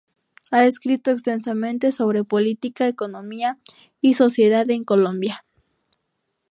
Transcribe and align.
Ha 0.49 0.65
escrito 0.65 1.11
extensamente 1.11 1.91
sobre 1.91 2.23
política, 2.23 2.87
economía 2.87 3.59
y 4.01 4.15
sociedad 4.15 4.67
en 4.71 4.83
Colombia. 4.83 5.45